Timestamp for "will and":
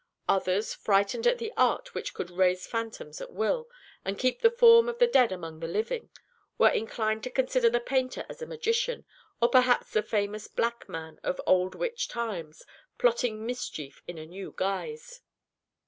3.33-4.17